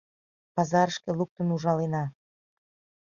Пазарышке 0.55 1.11
луктын 1.17 1.47
ужалена. 1.55 2.03